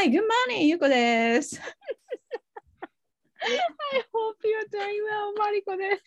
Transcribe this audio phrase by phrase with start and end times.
[0.00, 1.60] Hi, good morning, こです。
[1.60, 3.52] I
[4.14, 6.02] hope you're doing well, マリコです。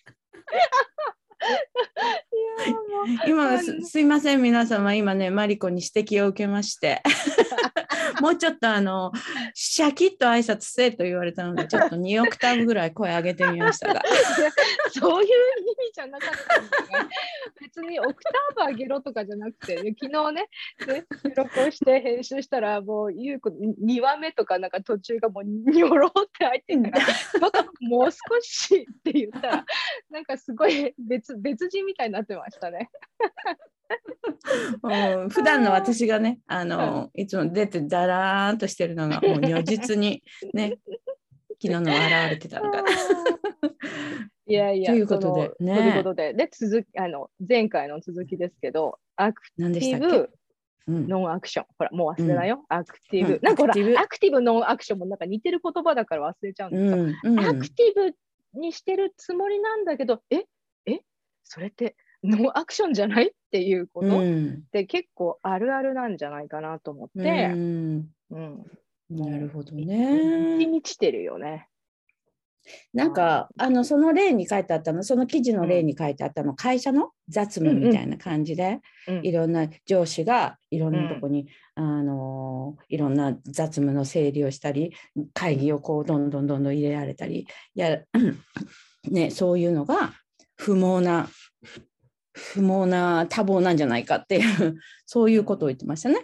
[3.27, 7.03] 今すすいません、皆様、今ね、マリコに指摘を受けまして、
[8.21, 9.11] もうちょっとあの、
[9.53, 14.01] シャキッと挨拶せえと言われたので、ちょっと2オクターブぐらい声上げてみましたが。
[14.93, 17.09] そういう意味じゃなかったんですね。
[17.61, 20.49] 別にオクターブ上げろとかじゃなくて、ね、昨日ね
[20.87, 29.65] ね、収録をして編集したら、もう、ゆうこ、2話目とかなんか途中がもう、にょろって入ってるから、ちょっともう少しって言ったら、
[30.09, 32.89] なんかすごい別別人みたいになってましたね。
[34.83, 40.77] うん普段の私がね、あの、いつも出てだらーんとしてるのが、 もう如実にね、
[41.61, 41.91] 昨日の現
[42.29, 42.89] れてたのかな。
[44.45, 45.77] いやいや、ということでね。
[45.77, 50.29] ということで、で続きあの前回の続きですけど、アクティブ、
[50.87, 51.07] うん。
[51.07, 51.65] ノンアクション。
[51.77, 52.65] ほら、もう忘れないよ。
[52.67, 53.33] アクティブ。
[53.35, 53.39] うん。
[53.41, 53.97] なんかほらアクティブ。
[53.97, 57.31] アクティブ、ノンアクションもなんか似てる言葉だから忘れちゃうんうですよ。
[57.31, 57.37] ん。
[57.39, 57.45] うん。
[57.45, 58.11] アクティ
[58.53, 60.43] ブにしてるつもりなんだけど、え？
[60.85, 60.99] え？
[61.45, 64.63] それってノンアクションじゃないっていうこと、っうん。
[64.71, 68.07] て結構あるあるなんじゃないかなと思っうて、ん。
[68.31, 68.63] うん。
[69.09, 70.57] なるほど満ね。
[70.59, 71.67] ち満ちてるよね。
[72.93, 84.93] なんかあのその例に書いてあったのその記事の例に書いてあったの、会社の雑務みたいな感じで、うんいろんな上司がいろんなとこに、あのいろんな雑務の整理をしたり
[85.33, 87.99] 会議をこうどんどんどんどん入れられたりや、
[89.11, 90.13] ね、そういうのが
[90.55, 91.27] 不毛な
[92.33, 96.23] 不毛な多忙なんじゃないかっていう そういうことを言ってましたね。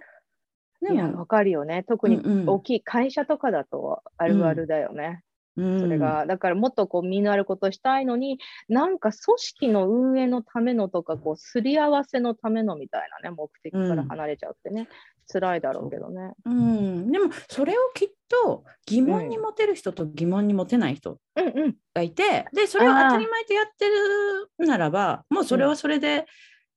[0.82, 1.84] でもわかるよね。
[1.88, 5.24] 特にうんうん大きい会社とかだとあるあるだよね。
[5.24, 14.88] うんそれが、だからもっとこう身のあることしたいのに、なんか組織の運営のためのとか、こうすり合わせのためのみたいなね、目的から離れちゃってね、
[15.32, 16.32] 辛いだろうけどね。
[16.46, 21.76] うん、でもそれをきっと疑問に持てる人と疑問に持てない人うんうん。
[21.94, 26.26] がいて、でそれを当たり前とやってるならばもうそれはそれで、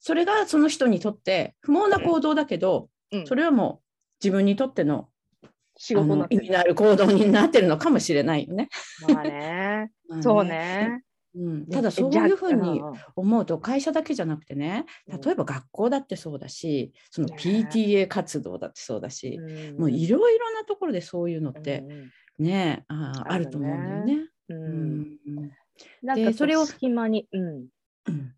[0.01, 3.85] それがその人にとって不毛な行動だけど、うんそれはもう
[4.25, 5.09] 自分にとっての
[5.77, 8.69] 仕事の意味のある行動になってるのかもしれないよね。
[9.09, 9.91] まあね。
[10.23, 11.03] そうね。
[11.35, 12.83] うん、ただそういうふうに
[13.17, 15.21] 思うと会社だけじゃなくてねうん。
[15.21, 17.37] 例えば学校だってそうだしそのね。
[17.39, 21.85] PTA 活動だってそうだし、うんもういろいろなところでそういうのって
[22.39, 22.45] うん。
[22.45, 24.29] ねあーあると思うんだよね。
[24.49, 25.01] ううん。
[25.01, 25.19] ん
[26.03, 27.67] なんかでそれを隙間に、うん。
[28.09, 28.35] うん。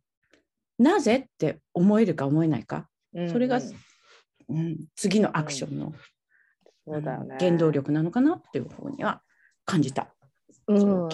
[0.78, 5.94] なぜって思えるか思えないか、うんそれがうんうん、次のアクションの、
[6.86, 7.36] そうだよね。
[7.40, 9.22] 原動力なのかなっていうふうには
[9.64, 10.14] 感じた。
[10.68, 11.08] うん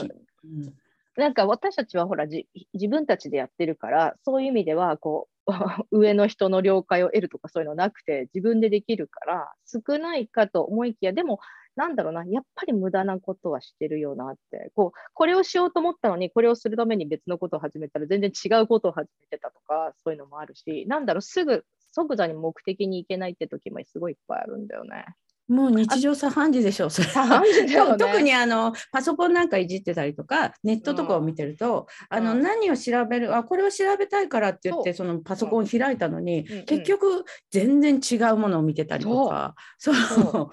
[1.17, 2.47] なんか私たちはほら自
[2.89, 5.47] 分たちでやってるからそういう意味ではこう
[5.91, 11.41] 上の人の了解を得るとかそういうのなくて自分でできるから少ないかと思いきやでも
[11.77, 25.07] なんだろうなやっぱり無駄なことはしてるよなってこうこれをしようと思ったのにこれをするために別のことを始めたら全然違うことを始めてたとかそういうのもあるしなんだろうすぐ即座に目的に行けないって時もすごいいっぱいあるんだよね。
[25.51, 27.09] もう日常茶飯事でしょう、それ。
[27.09, 27.29] は。
[27.29, 27.99] 茶飯事だよね。
[27.99, 32.43] 特にあのパソコンなんかいじってたりとか、ネットとかを見てると、あのうん。
[32.43, 36.59] 何を調べる、あこれを調べたいからって言って、そのパソコンを開いたのに、うん。
[36.59, 39.95] うん結局、全然違うものを見てたりとか、そう。
[39.95, 40.51] そ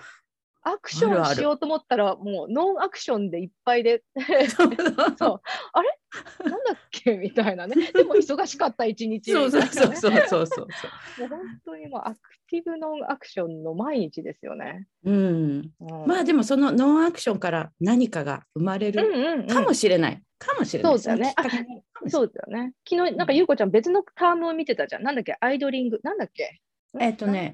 [0.70, 4.04] アクションしようと思ったらもうノンアクションでいっぱいで
[4.58, 5.42] そう
[5.74, 5.98] あれ？
[6.50, 7.16] なんだっけ？
[7.18, 7.76] みたいなね。
[7.94, 9.68] でも忙しかった一日みたそいう。
[9.68, 10.68] そうそうそうそうそう。
[11.22, 12.20] もう本当にもうアク
[12.50, 14.88] ティブノンアクションの毎日ですよね。
[15.04, 20.22] うん、うんまあでもそのノンアクションから何かが生まれうんるうんうんかもしれない。
[20.40, 21.00] かもしれない。
[21.00, 22.74] そうだよねそうだよね。
[22.88, 25.04] 昨日なんかゆうこちゃん別のタームを見てたじゃん。
[25.04, 25.36] なんだっけ？
[25.40, 26.00] アイドリング。
[26.04, 26.60] なんだっけ？
[27.00, 27.54] えっとね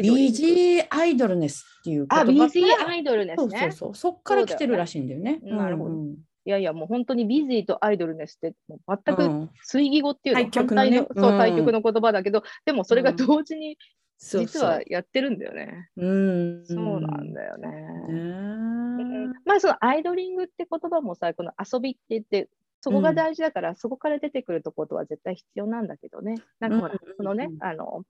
[0.00, 3.50] BG アイドルネスっていう言あ、葉から BZ アイドルですね。
[3.50, 3.94] そうそうそう。
[3.94, 5.40] そっから来てるらしいんだよね。
[5.42, 5.90] なるほど。
[5.90, 9.50] うんいやいや、もう本当にビジーとアイドルネスってもう全くうん。
[9.64, 11.06] 追義語っていうの、対極のね。
[11.16, 11.38] そううん。
[11.38, 13.78] 対極の言葉だけど、でもそれが同時に
[14.18, 15.88] 実はやってるんだよね。
[15.96, 17.68] うん、そうなんだよね。
[18.08, 19.32] ね。
[19.44, 22.48] まあそのアイドリングって言葉もさ、この遊びって言って、
[22.80, 26.36] そこが大事だから、そこから出てくるとことは絶対必要なんだけどね。
[26.58, 26.98] なんかほら、うん。
[27.02, 27.10] うん。
[27.10, 27.16] うん。
[27.16, 28.02] そのね、あの、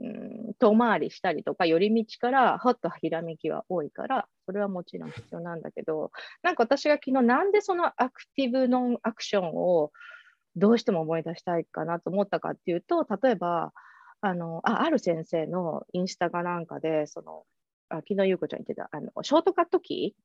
[0.00, 6.12] うん、遠回りしたりとか、寄り道からほっとひらめきは多いから、それはもちろん必要なんだけど、
[6.42, 9.92] なんか私が昨日なんでそのアクティブノンアクションを
[10.56, 13.72] どうしても思い出したいかなと思ったかっていうと、例えば、
[14.20, 17.44] あの、あある先生のインスタかなんかで、その、
[17.88, 20.22] あ昨日ゆうこちゃん言ってた、あの、ショートカットキー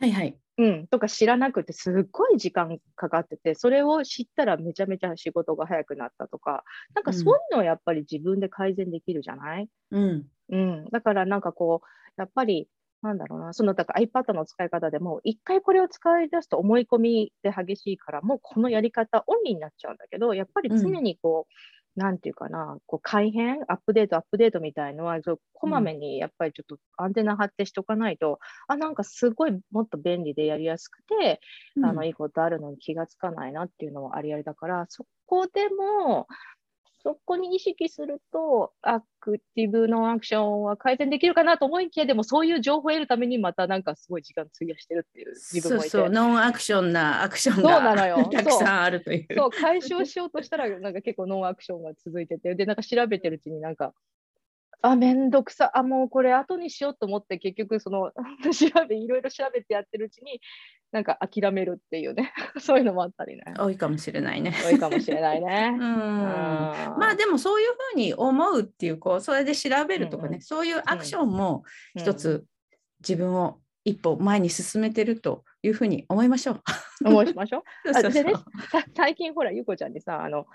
[0.00, 0.36] はいはい。
[0.58, 6.62] うん、とか知らなくてすっごい時間かかってて、それを知ったらめちゃめちゃ仕事が早くなったとか、
[6.94, 10.26] なんかそういうのはやっぱり自分で改善できるじゃない、うん。
[10.50, 12.68] うん、だからなんかこう、やっぱり
[13.02, 21.52] なんだろうな、そのだから iPad の使い方でも、一回これを使い出すと思い込みで激しいから、もうこのやり方オンリーになっちゃうんだけど、やっぱり常にこう、
[21.94, 25.18] なんていうかな、こう改変、アップデート、アップデートみたいのは、
[25.52, 31.40] こまめにやっぱりちょっとアンテナ張ってしとかないと、あ、なんかすごいもっと便利でやりやすくて、
[31.76, 31.84] うん。
[31.84, 36.26] あのいいことあるのに気がつかないなっていうのはありありだから、そこでも、
[37.02, 45.90] そこに意識すると、アクティブのアクションは改善できるかなと思いきや、でもそういう情報を得るためにまたなんかすごい時間費やしてるっていう自分もいて。
[45.90, 49.26] そうそう、ノンアクションなアクションそうなのよが たくさんあるという。
[49.36, 53.94] そう、解消しようとしたら、なんか結構ノンアクションが続いてて、で、なんか調べてるうちになんか、
[54.82, 58.12] あ、めんどくさ、あ、もうこれ後にしようと思って、結局その、
[58.52, 60.40] 調べ、いろいろ調べてやってるうちに、
[60.90, 63.44] なんか諦めるっていうね、 そういうのもあったりね。
[63.58, 64.54] 多いかもしれないね。
[64.62, 65.76] 多いかもしれないね う。
[65.78, 65.82] ん。
[65.82, 71.64] ままあでもそういうふうに思うっていうこうそれで調べるとかね、うんうんそういうアクションも
[71.96, 72.44] 一つ
[73.00, 76.62] 自分を一歩前に進めてるというふうに思いましょう。
[77.04, 78.12] 思いしましょう。
[78.12, 78.32] でね、
[78.70, 80.46] さ最近ほら、ゆうこちゃんにさ、あの、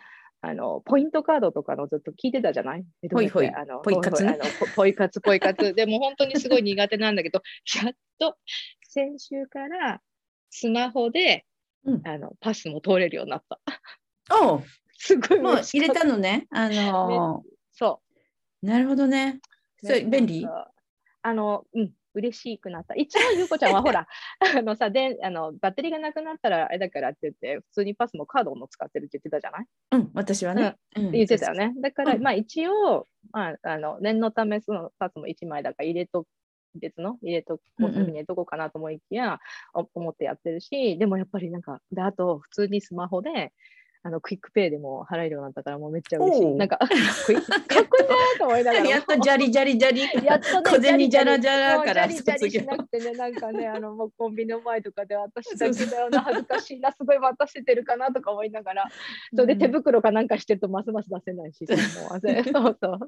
[0.42, 2.86] あのポイントカードとかのずっと聞いてたじゃない？
[3.12, 4.24] ほいほいあのポイ活？
[4.24, 5.74] ねポ ポイ活、ポイ活。
[5.74, 7.42] でも本当にすごい苦手なんだけど、
[7.84, 8.38] やっと
[8.84, 10.02] 先週から
[10.50, 11.46] スマホで、
[11.84, 13.60] うんあのパスも通れるようになった。
[14.42, 14.64] おう
[15.00, 16.48] すごいもう入れたのね？
[16.52, 18.02] あのそ
[18.62, 18.66] う。
[18.66, 19.40] なるほどね。
[19.84, 20.48] それね便利？
[21.24, 22.96] あの、うん、嬉しくなった。
[22.96, 24.08] 一応、ゆうこちゃんはほら、
[24.58, 30.76] あのさであの、バッテリーがなくなったらあれだからって言って、普通にパスもカードも使ってるって言ってたじゃない、うん、私はね。
[30.96, 31.54] うん言ってたよ。
[31.54, 31.74] ね。
[31.78, 36.26] だから、うんまあ一応、まあ、あの念のため、そのパスも1枚だから入れと
[36.76, 37.18] 別の？
[37.22, 39.40] 入れとこううんうん入れとこうかなと思いきや、
[39.74, 43.54] お思ってやってるし、でもやっぱりなんか、であと、普通にスマホで、
[44.04, 46.46] あのクイックペイでも払えるようになったから、もうめっちゃ嬉しい。
[46.56, 47.44] なんか、かっこいいな
[48.38, 48.86] と思いながら。
[48.86, 50.26] やっとジャリジャリジャリ。
[50.26, 58.86] やっとね、小銭じゃらじゃらからジャリジャリ卒業しなくてね、なんかね、あのもうコンビニの前とかで私だけだよな、恥ずかしいな、すごい待たせてるかなとか思いながら、
[59.36, 63.00] それで手袋かなんかしてるとますます出せないし、 うねそうそう。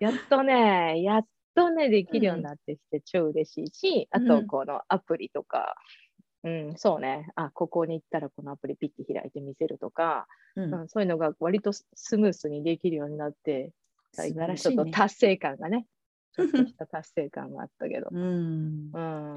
[0.00, 6.05] やっとね、やっとね、できるようになってきて超嬉しいし、あとうんこのアプリとか、うん、
[6.76, 13.72] そうね、あ、ここに行ったらこのアプリピッて開いて見せるとか、うんうん、そういうのが割とススムースにできるようになって、
[14.12, 14.70] 素晴らしちょ。
[14.72, 15.86] っと達成感がね、
[16.32, 18.08] ちょっとした達成感があったけど。
[18.10, 18.98] うんう。
[18.98, 19.34] ん、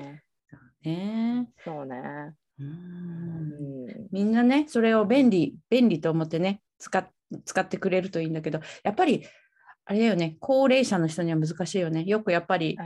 [0.84, 2.34] ねそうね。
[2.60, 7.10] ううんん、みんなね、それを便利、便利と思ってね、使っ
[7.46, 9.24] 使ってくれるといいんだけど、やっぱり、
[9.90, 12.04] あれだよね、高齢者の人には難しいよね。
[12.04, 12.78] よくやっぱり、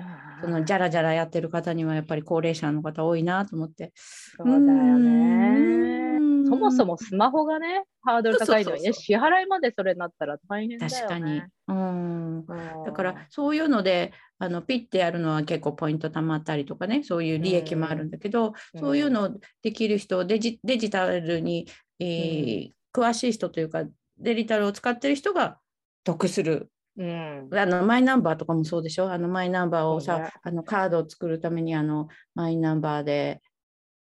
[0.42, 3.92] そのじゃらじゃらやってる方にはやっぱり高齢者の方多いなと思って。
[4.38, 6.18] そうだようね。
[6.20, 10.98] んそもそもスマホがね、ハードル高いのにね、支払いまでそれになったら大変だよね。
[10.98, 11.42] 確かに。
[11.68, 12.38] うん。
[12.38, 12.46] うん。
[12.86, 21.68] だからそういうのであのピッてやるのは結構ポイント貯まったりとかねそういう利益もあるんだけど、うんそういうのできる人デジデジタルに、
[22.00, 23.84] えー詳しい人というか
[24.20, 25.58] デジタルを使ってる人が
[26.04, 27.50] 得するうん。
[27.52, 29.12] あのマイナンバーとかもそうでしょ？
[29.12, 33.42] あのマイナンバーをさ、あのカードを作るためにあのマイナンバーで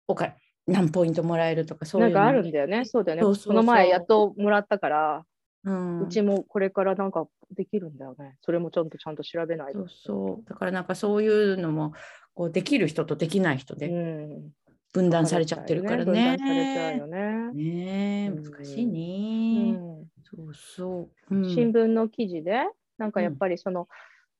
[0.07, 0.35] おか
[0.67, 2.85] 何ポイントもらえるとかそういうのなんかあるんだよね。
[2.85, 3.23] そうだよね。
[3.23, 5.25] そうその前やっともらったから、
[5.65, 8.37] うんうちもこれからなんかできるんだよね。
[8.41, 9.89] それもちゃんとちゃんと調べないとそう。
[9.89, 11.93] そうだからなんかそういうのも
[12.35, 14.51] こうできる人とできない人でうん。
[14.93, 16.05] 分断されちゃってるからね。
[16.05, 17.53] 分断されちゃうよね。
[17.55, 19.71] ねえうん難しいうね。
[19.73, 19.77] ん
[20.23, 21.35] そうそう。
[21.35, 22.61] うん新聞の記事で、
[22.99, 23.89] なんかやっぱりその、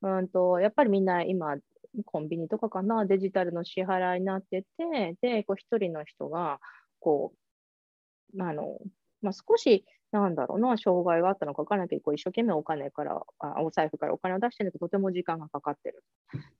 [0.01, 1.57] うん、とやっぱりみんな今、
[2.05, 6.59] コンビニとかかな、デジタルの支払いになってて、で、こう一人の人が、
[6.99, 7.33] こ
[8.33, 8.79] う、まああの
[9.21, 16.03] まあ、少し、なんだろうな、障害があったのか分からないけど、一生懸命お金からあ、お財布からお金を出してるんだけど、とても時間がかかってる。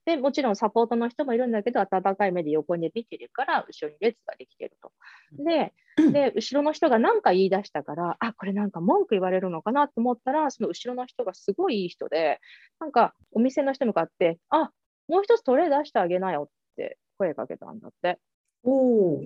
[0.04, 4.92] で、もちろんサポートの人もいるんだけど、温かい目で横に見てるから、後ろに列ができてると。
[5.38, 12.40] で、で、後ろの人が何か言い出したから、あ、これなんか文句言われるのかなと思ったら、その後ろの人がすごいいい人で、
[12.80, 14.72] なんかお店の人に向かって、あ、
[15.06, 18.18] もう一つトレー出してあげなよって声かけたんだって。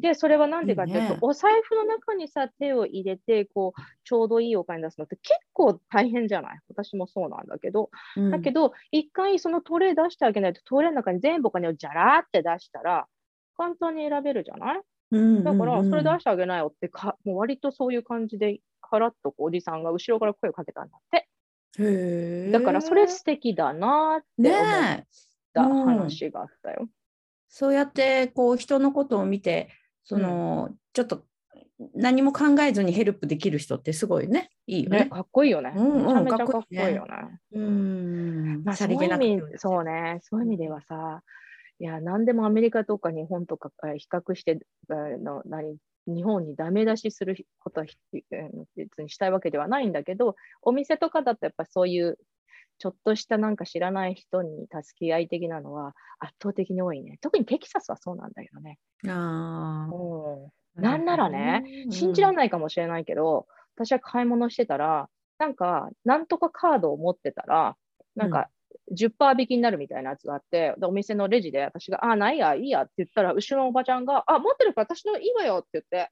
[0.00, 1.18] で、それはなんでかっていうと、いいね。
[1.20, 6.58] お財布の中にさ、手を入れて、こう、ちょうどいいお金出すのって結構大変じゃない？
[6.68, 8.30] 私もそうなんだけど、うん。
[8.30, 13.06] だけど、一回そのトレー出してあげないと、トレーの中に全部お金をじゃらーって出したら、
[13.56, 14.80] 簡単に選べるじゃない？
[15.12, 15.90] うんだから、うん。
[15.90, 21.28] それ出してあげなよってか、もう割とそういう感じで、カラッとこうおじさんが後ろから声をかけたんだって。
[21.78, 24.58] へえだから、それ素敵だなって思
[24.98, 25.06] っ
[25.54, 25.84] たうん。
[25.84, 26.88] 話があったよ。
[27.48, 29.70] そうやってこう人のことを見て
[30.04, 31.24] その、ちょっと
[31.94, 34.50] 何も考えずにヘルプできる人ってすごいね。
[34.66, 35.06] いいよね、ね。
[35.06, 35.72] かっこいいよね。
[35.76, 37.40] うんうんめちゃめちゃかっこいいよね。
[37.52, 38.62] うん。
[38.64, 41.22] まあ、さそういうそうね、そういう意味ではさ、
[41.78, 45.76] いや、何でもアメリカとか日本とか比較してあの何
[46.06, 47.86] 日本にダメ出しすることは
[48.76, 52.18] 別にしたいわけではないんだけど、お店とかだとやっぱそういう
[52.78, 57.18] ちょっとしたなんか知らない人に助け合い的なのは圧倒的に多いね。
[57.20, 58.78] 特にテキサスはそうなんだけどね。
[59.06, 59.88] あ
[60.76, 65.08] うん、なんならね、信じられないかもしれないけど、私は買い物してたら、
[65.38, 67.76] なんか、なんとかカードを持ってたら、
[68.16, 68.48] なんか、
[68.92, 76.10] 10%引きになるみたいなやつがあって、お店のレジで私が、あ、ないや、いいやって言ったら、後ろのおばちゃんが、あ、持ってるから私のいいわよって言って、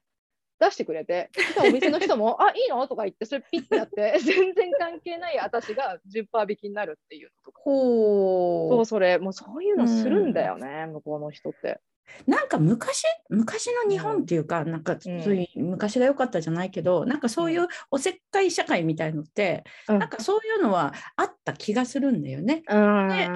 [0.59, 2.87] 出してくれて、お店の人も、 あ、いいの？
[2.89, 7.61] とか言って、それピッてやって、 全然関係ない私が10%引きになるっていうのとか。
[7.63, 11.81] ほそう、それ、もうそういうのするんだよね、うん、向こうの人って。
[12.27, 22.63] なんか昔昔の日本っていうか、うん、なんかそういう昔が良かったじゃないけど、うん、なんかそういうおせっかい社会みたいのって、うん、なんかそういうのはあった気がするんだよね。
[22.69, 23.33] うん、でう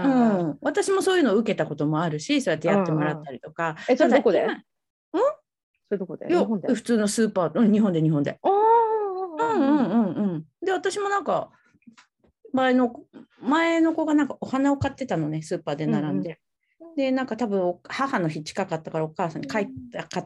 [0.52, 3.76] ん、私もそういうのを受けたこともあるしそうやってやってもらったりとか。
[3.88, 4.46] えそれどこで？
[5.90, 8.38] そういうとこで日本で普通のスーパー、うん、日本で日本で。
[8.44, 10.44] うんうんうんうん。
[10.64, 11.50] で私もなんか
[12.52, 12.94] 前の
[13.40, 16.38] 前の子がなんかお花を買ってたのねスーパーで並んで。
[16.80, 19.66] うんうん、でなんか多分母の日近かったからお母さんに買っ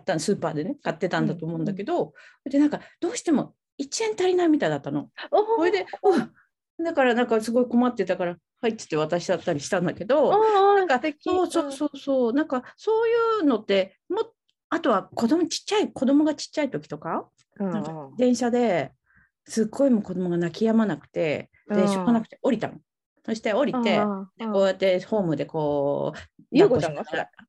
[0.04, 2.12] たスーパーでね買ってたんだと思うんだけど、
[2.44, 5.08] うん、でなんかどうしても1円足りないみたいだったの。
[5.56, 5.86] それで、
[6.78, 14.33] うん、だからなんかすごい困ってたから入ってて渡しちゃったりしたんだけどなんかそうそうそうそうなんかそういうのってもっ
[14.74, 17.28] あとは子供ちっちゃい子供がちっちゃい時とか？
[17.60, 18.90] うん、なんか電車で
[19.46, 22.74] すっごいもう子供が泣き止まなくてでしょうがなくて降りたの。
[23.26, 24.00] そして降りて、
[24.38, 26.18] こうやってホームでこう、
[26.50, 27.02] ゆうこちゃんが？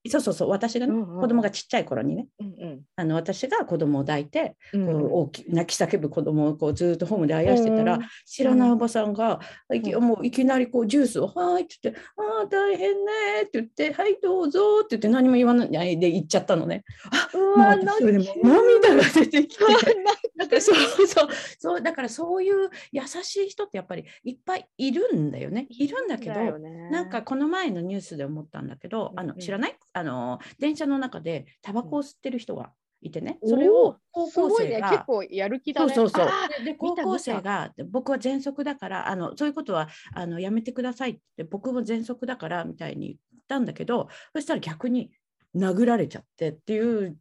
[0.10, 9.40] そうそうそう、私がね、うんうん、子供がちっちゃい頃にね、うんうん、あの私が子供を抱いて、うん、大き泣き叫ぶ子供をこうずっとホームであやしてたら、うん、知らないおばさんが、
[9.70, 13.12] うん、もういきなりこうジュースを、はいって言って、ああ、大変ね
[13.44, 16.84] って言って、はい、どうぞって言って何も言わないで行っちゃったのね。
[17.12, 19.64] あもう私それでも涙が出てきて。
[20.36, 20.76] なんかそう
[21.08, 25.68] そうそうだからそういう優しい人ってやっぱりいっぱいいるんだよね。
[25.70, 29.78] いるんだけど、ね、なんかこの前のニュースで思ったんだけど、あの知らない？
[29.94, 36.30] あの電車の中でタバコを吸ってる人がいてね、それを高校生が、ね、結構やる気だ、ね、そうそうそ
[36.62, 36.66] う。
[36.66, 45.12] で高校生が僕は喘息だからあのそういうことはあのやめてくださいって僕も喘息だからみたいに言ったんだけどそしたら逆に
[45.56, 47.18] 殴られちゃってっていう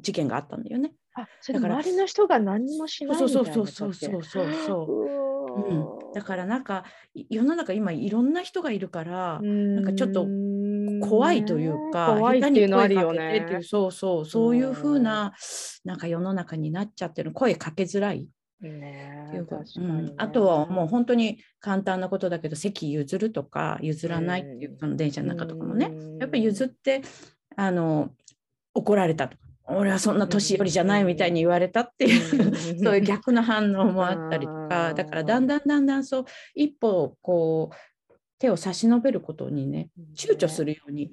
[0.00, 0.94] 事件があったんだよね。
[1.14, 5.22] あそれだから周りの人が何もしないそうそうそうそうそうそう
[5.60, 5.74] う。
[5.74, 6.84] ん、だからなんか
[7.28, 10.26] 世の中今いろんな人がいるからなんかちょっと
[11.06, 13.60] 怖いというか怖いっていうのあるよね。
[13.62, 15.34] そうそうそういうふうな
[15.84, 18.26] なんか世の中になっちゃってる声かけづらい。
[18.68, 25.90] ねううん、あとはもう本当に簡単なことだけど席譲るとか譲らないっていう、その電車の中とかもね。
[26.20, 27.02] やっぱり譲って
[27.56, 28.10] あの
[28.74, 34.94] 怒られたとか俺はそんな年寄りじゃないみたいに言われたっていうそういう逆の反応もあったりとか。
[34.94, 41.12] だからだんだんだんだんそう一歩こう手を差し伸べることにね躊躇するように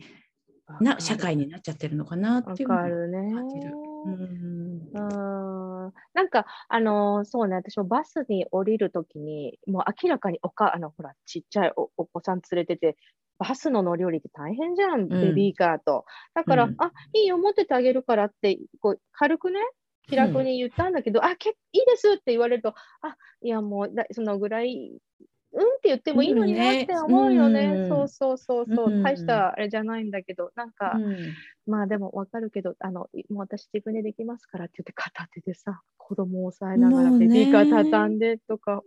[0.82, 3.89] な社会になっちゃってるのかなっていうのを感じる。
[4.06, 12.98] うんなんかあのそうね私もバスに降りるときにもう明らかにおかあのほらちっちゃいお子さん連れてて
[13.40, 16.04] バスの乗り降りって大変じゃん、ベビーカーと。
[16.36, 19.62] だから、うん、あいいよ、持っててあげるからって、こう軽くね、
[20.10, 22.70] 気楽に言ったんだけど、うん、あけいいですって言われると、
[23.02, 25.00] あいや、もうだそのぐらい、
[25.54, 27.66] うんって言ってもいいのになって思うよね。
[27.66, 30.94] うん、そうそうそうそう、大したあれじゃないんだけど、なんか、
[31.66, 38.84] まあでもわかるけど、あのもう私自分でできますからって言って片手でさ、子供を押さえながらベビーカー畳んでとか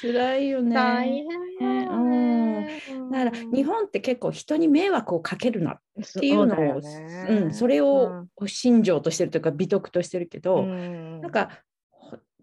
[0.00, 0.74] 辛いよね。
[0.74, 3.10] 大変よね、うん。
[3.10, 5.78] だから日本って結構人に迷惑をかけるなっ
[6.20, 11.50] ていうのを、ね、うん、それを信条としてるというか美徳としてるけど、うん、なんか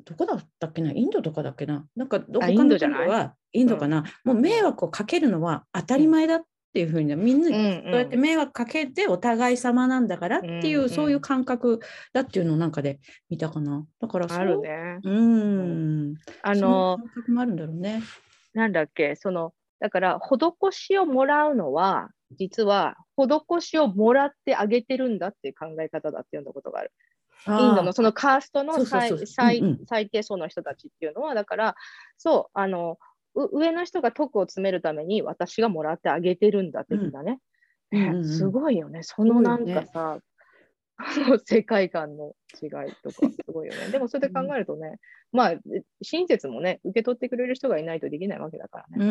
[0.06, 0.92] どこだったっけな？
[0.92, 1.86] インドとかだっけな？
[1.96, 6.42] なんかどこかの国はインドかな、もう迷惑をかけるのは当たり前だっ
[6.72, 11.82] っていうふうにみんなにそうやって迷惑かけてお互い様なんだからっていう、うんうん、そういう感覚
[12.14, 13.86] だっていうのをなんかで見たかな。
[14.00, 15.00] だからあるね。
[15.04, 16.16] うん。
[16.42, 18.02] あの感覚もあるんだろうね。
[18.54, 19.18] なんだっけ？
[19.18, 22.08] そのだから施しをもらうのは
[22.40, 26.94] 実は施しをもらってあげてるんだっていう考え方だって読んだことがある。
[27.48, 31.76] インドのそのカーストの最低層の人たちっていうのはだから
[32.18, 32.98] そうあの
[33.34, 37.40] 上の人が徳を詰めるために私がもらってあげてるんだ的なね。
[37.92, 39.04] うん、 すごいよね。
[39.04, 40.20] そのなんかさ、
[41.28, 42.70] もう世界観の違い
[43.04, 43.90] とか すごいよね。
[43.92, 45.00] でもそれで考えるとね、
[45.32, 45.54] まあ
[46.02, 49.06] 親切もね受け取ってくれる人がいないとできないわけだからね。
[49.06, 49.10] う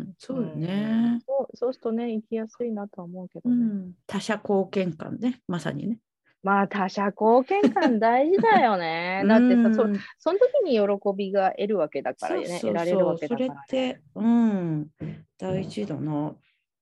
[0.00, 1.20] ん、そうよね。
[1.26, 3.56] そうそうするとね生きやすいなとは思うけどね。
[3.56, 6.00] うん、他者貢献感ね、まさにね。
[6.42, 9.24] まあ他者貢献感大事だよね。
[9.28, 9.98] だってさ、そうん。
[10.18, 12.70] その時に喜びが得るわけだからね、そうそうそう。
[12.70, 13.94] 得られるわけそれっだから、ね。
[13.94, 14.90] て、うん、
[15.38, 16.28] 大事だな。
[16.30, 16.36] っ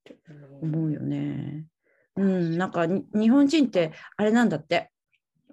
[0.04, 0.16] て
[0.62, 1.66] 思うよね。
[2.16, 4.90] うん、なんかに日本人ってあれなんだって、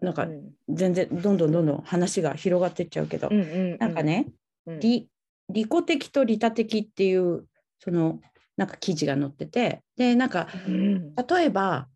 [0.01, 0.53] なんかうん。
[0.69, 3.77] 全然どんどんどんどん話が広がってっちゃうけど、うんうんうん。
[3.77, 4.27] なんかね、
[4.65, 4.79] うん。
[4.79, 5.09] 利
[5.49, 7.47] 利己的と利他的っていう
[7.79, 8.19] その
[8.55, 11.15] なんか記事が載ってて、でなんかうん。
[11.15, 11.87] 例えば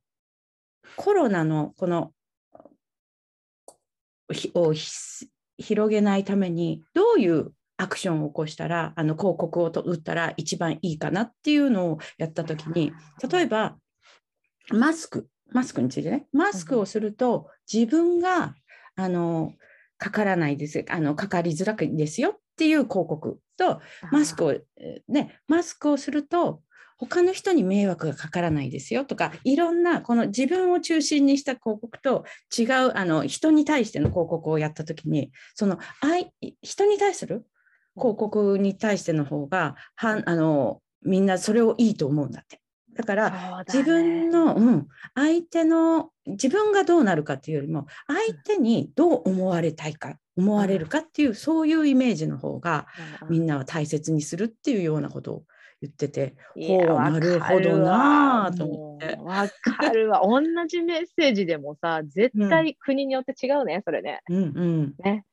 [0.96, 2.12] コロナのこの
[4.32, 4.90] ひをひ
[5.58, 12.92] 広げないためにどういうアクションを起こしたらあの広告をと打ったら一番いいかなっていうのをやった時に
[13.32, 13.78] 例えば
[14.70, 16.28] マスクマスクについてね。
[16.34, 18.56] マスクをすると自分が
[18.96, 19.54] あの
[19.98, 20.86] かからないです。
[20.90, 26.62] あのかかりづらくですよっていう広告とマスクを、えーね、マスクをすると
[26.98, 32.26] 他の人に迷惑がかからないですよとかいろんなこの自分を中心にした広告と
[32.58, 37.46] 違うあの人に対しての広告をやった時にその愛人に対する
[37.96, 42.60] 広告に対しての方がはんあのみんなそれをいいと思うんだって。
[42.96, 52.88] だから自分の、うん、相手の自分がどうなるかっていうよりも相手にどう思われたいか思われるかっていうそういうイメージの方が
[53.30, 55.44] みんなは大切にするっていうようなことを
[55.82, 60.22] 言っててほうなるほどなぁと思ってわかるわ。
[60.26, 64.22] 同じメッセージでもさ、絶対国によって違うね、それね。
[64.30, 65.24] うんうんね。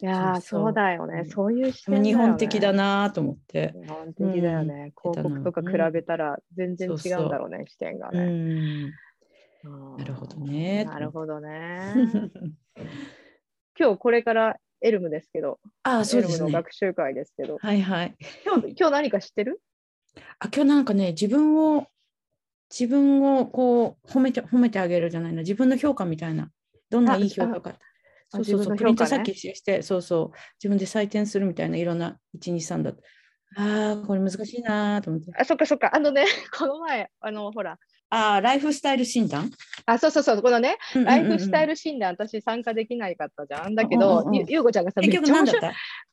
[0.00, 1.20] いやーそうだよね。
[1.20, 2.08] うんそういう視点ね。
[2.10, 3.74] 日本的だなぁと思って。
[3.82, 4.92] 日本的だよね。
[5.04, 8.24] うん広告とか比べたら全然違うんだろうね、視点がうね。
[8.24, 8.92] ん、
[9.64, 10.84] うんなるほどね。
[10.84, 11.92] なるほどね。
[13.78, 16.36] 今日これからエルムですけど、ああ、そうですね。
[16.36, 18.14] エルムの学習会ですけど、はいはい。
[18.46, 19.60] 今日今日何か知ってる？
[20.38, 21.86] あ今日なんかね自分を
[22.70, 26.50] 自分をこう褒めて褒めてあげるじゃないな自分の評価みたいな。
[26.90, 27.70] どんないい評価か。
[27.70, 30.36] あそうそうそう、ねプリントさっきしてそうそう。
[30.58, 32.92] 自分で採点するみたいないろんな123だ。
[32.92, 33.02] と
[33.56, 35.32] ああこれ難しいなーと思って。
[35.38, 35.94] あ、そっかそっか。
[35.94, 36.24] あのね、
[36.56, 37.78] この前、あの、ほら、
[38.10, 39.50] ああライフスタイル診断？
[39.84, 43.74] あ、そうそうそう、このね、ライフスタイルル診断、私参加できないかったじゃん。
[43.74, 44.34] だけうんど、うんうん。
[44.34, 45.60] ゆゆうこちゃんがさ、めっ結ちゃ面白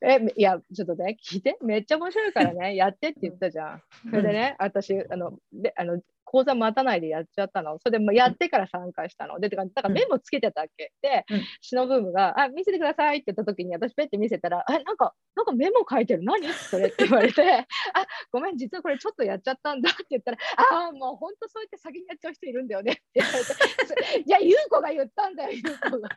[0.01, 3.81] え、いや、ちょっとね、聞いて、めっちゃ面白いからね、やってって言ったじゃん。
[4.09, 7.77] それでね、私、あの、で、あの、講座待たないでやっちゃったの。
[7.79, 9.39] それでやってから参加したの。
[9.39, 10.91] で、だからメモつけてたっけ？
[11.01, 16.23] でうん、シノブームが、あ、見せてくださいって言った時に、私ペッて見せたら、え、なんか、なんかメモ書いてる。
[16.23, 16.47] 何？
[16.53, 17.41] それって言われて、
[17.93, 20.37] あ、ごめん、実はこれちょっとやっちゃったんだって言ったら、
[20.71, 26.09] ああ、もう本当そうやって先にやっちゃう人いるんだよねって言われて、 いや、ゆうこが言ったんだよ、ゆうこが。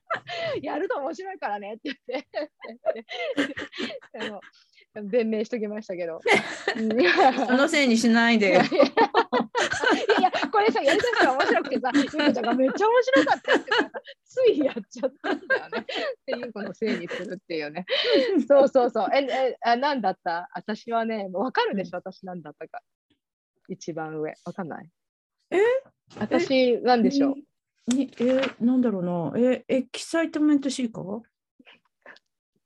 [0.62, 2.28] やると面白いからねって言って。
[4.20, 4.40] あの
[4.94, 6.20] 弁明しときましたけど。
[7.46, 8.62] そのせいにしないでよいや
[10.18, 13.70] いや、これさ、やりだしたら面白くてさ、ゆうこちゃんがめっちゃ面白かったって
[14.24, 15.78] ついやっちゃったんだよね。
[15.80, 15.84] っ
[16.26, 17.86] ていうこのせいにするっていうね。
[18.46, 19.08] そうそうそう。
[19.14, 20.48] え、え、あ何だった？
[20.54, 22.80] 私はね、わかるでしょ、私何だったか。
[23.68, 24.34] 一番上。
[24.44, 24.88] わかんない？
[25.50, 25.58] え？
[26.18, 27.34] 私、なんでしょう？
[27.94, 31.22] にえなんだろうなえエキサイトメントシーカー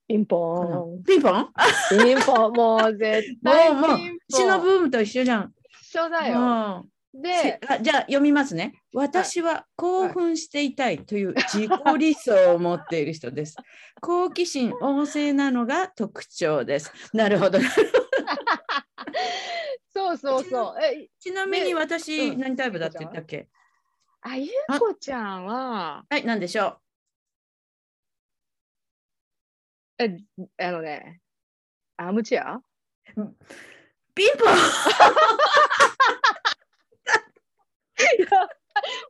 [0.09, 1.05] ピンポーン。
[1.05, 1.49] ピンポン？
[1.91, 4.63] ピンポン、もう絶も対うもうピンポシノン。
[4.63, 5.53] ブームと一緒じゃん。
[5.83, 6.39] 一緒だよ。
[6.39, 6.43] う
[6.87, 8.73] んで、あじゃあ読みますね。
[8.95, 13.55] 私は興奮していたいという自己理想を持っている人です。
[14.01, 16.91] 好奇心旺盛なのが特徴です。
[17.13, 17.59] なるほど。
[19.93, 20.75] そうそうそう。
[20.83, 23.47] え、ちなみに私、うん何タイプだって言ったっけ？
[24.23, 26.79] あゆうこちゃんは、はい、何でしょ
[30.03, 30.17] え、
[30.59, 31.21] あのね、
[31.97, 32.57] アームチェア？
[32.57, 32.63] う
[34.15, 34.49] ピンポン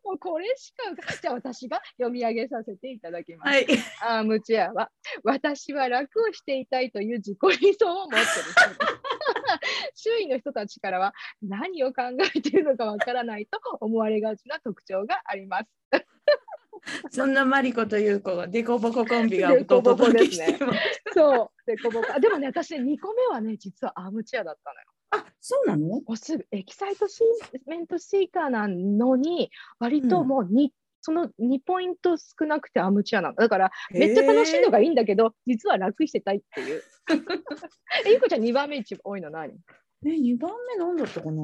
[0.05, 0.83] もうこれしか、
[1.21, 3.49] じゃあ私が読み上げさせていただきます。
[3.49, 3.67] はい。
[4.03, 4.91] アームチェアは、
[5.25, 8.25] 私は楽をしていたいという自己理想を持っている。
[9.95, 12.03] 周囲の人たちからは何を考
[12.37, 15.71] えているのかわからないと思われがちな特徴があります。
[17.11, 20.79] そんなマリコという子がデコボココンビがデコボコお届ですねけしてます。
[21.15, 21.67] そう。
[21.67, 24.87] でこぼこあでもね、私ね、2個目はね、実はアームチェアだったのよ。
[25.11, 25.87] あ、そうなの？
[25.87, 33.35] もうすぐ excitement seeker なのに、割ともうに、その2ポイント少なくてアームチェアなの。
[33.35, 36.83] だから、めっちゃ楽しいのがいいんだけど、実は楽してたいっていう。
[38.07, 39.53] え、ゆこちゃん2番目一番多いの何？
[40.07, 41.43] え、2番目なんだったかな？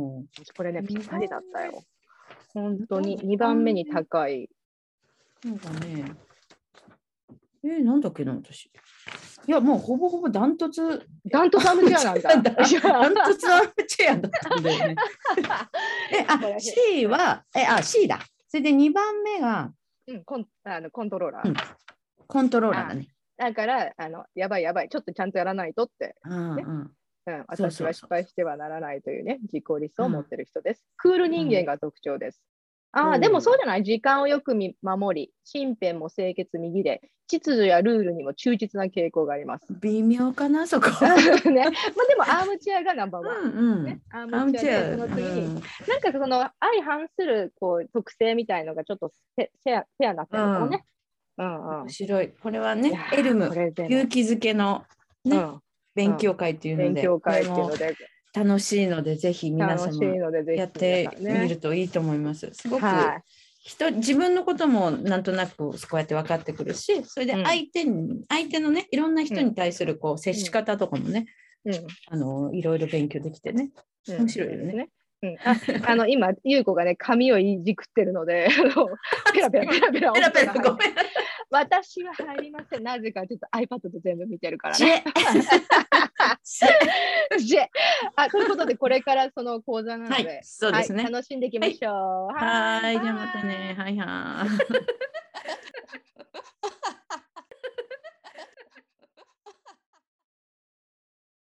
[0.57, 1.83] これね、ぴったりだったよ。
[2.55, 4.49] 本当に二2番目に高い。
[5.45, 6.13] なんかね、
[7.65, 8.67] えー、なんだっけな、私。
[8.67, 8.71] い
[9.51, 12.51] や、もうほぼほぼダントツ、ダントツアームチェアなんだ。
[12.53, 14.97] ダントツアームチェアだったんだよね。
[16.13, 18.19] え、あ、C は、え、あ、C だ。
[18.49, 19.73] それで2番目が、
[20.07, 21.49] うん、コンあのコントローラー。
[21.49, 21.55] うん
[22.31, 23.09] コントローラーだね。
[23.39, 26.93] だからあの、やばいやばい、ちょっとちゃんとやらないとって、うんうん。
[27.27, 30.85] うん、私は失敗してはならないというね、自己理想を持ってる人です。
[30.97, 32.43] クール人間が特徴です。
[32.93, 33.83] ああ、うんでもそうじゃない？
[33.83, 39.67] 時間をよく見守り、身辺も清潔右で、秩序やルールにも忠実な傾向があります。
[39.83, 40.89] 微妙かな、そこ。
[40.97, 43.37] ね、まあでもアームチェアがナンバーワン。
[43.43, 43.85] うんうん。
[43.85, 50.85] ね、アアーームチェア、の次に、うんなんかその相反するこう特性みたいのがちょっとフェアなってるのかもね。
[51.37, 52.29] うんうん面白い。
[52.31, 54.85] これはね、エルム勇気づけの
[55.25, 55.61] ね、うん
[55.95, 57.97] 勉強会っていうので、勉強会っていうので
[58.35, 62.51] 楽しいので、ぜひ皆楽しい様のでぜひやってみるといいと思います。
[62.53, 63.23] すごくは
[63.69, 71.27] 人自分のこともなんとなくこうやって分かってくるし、それでうん相手に、相手のね、いろんな人に対するこう接し方とかもね、
[71.67, 71.71] い。
[71.71, 73.71] うんあのいろいろ勉強できてね。
[74.09, 74.89] うん面白いよね。
[75.21, 78.89] うん、ああの今、優子がね、髪をいじくってるので、あの
[79.35, 80.95] ペラペラペラペラペラペラごめん。
[81.51, 82.83] 私は入りません。
[82.83, 85.03] なぜかちょっと iPad で全部見てるからね。
[88.17, 92.35] あということで、これからその講座なので、はい、そうですね、はい、楽しんでいきましょう。
[92.35, 93.75] はい、はいじゃあまたね。
[93.79, 94.49] はいはい。